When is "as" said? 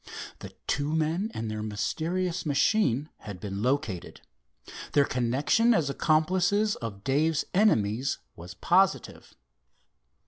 5.75-5.91